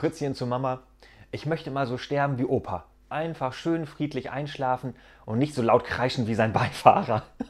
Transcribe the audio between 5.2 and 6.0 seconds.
und nicht so laut